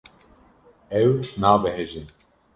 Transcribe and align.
Ew 1.01 1.11
nabehece. 1.41 2.01